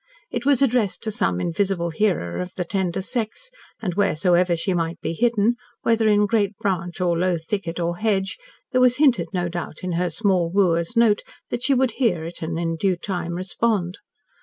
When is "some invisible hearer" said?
1.11-2.41